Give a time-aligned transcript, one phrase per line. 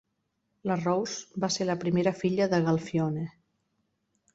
[0.69, 3.33] La Rose va ser la primera filla de Galfione.